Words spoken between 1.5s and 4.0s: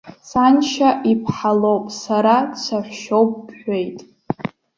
лоуп, сара дсаҳәшьоуп, бҳәеит.